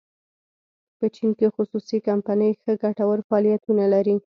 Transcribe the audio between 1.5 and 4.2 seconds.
خصوصي کمپنۍ ښه ګټور فعالیتونه لري.